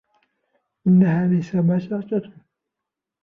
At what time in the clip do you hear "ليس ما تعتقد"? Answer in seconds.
1.27-2.37